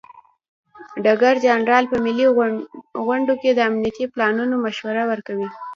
[1.03, 2.25] ډګر جنرال په ملي
[3.05, 5.49] غونډو کې د امنیتي پلانونو مشوره ورکوي.